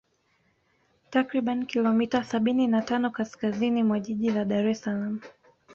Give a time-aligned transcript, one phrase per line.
[1.09, 5.19] Takribani kilomita sabini na tano kaskaziini mwa Jiji la Daressalaam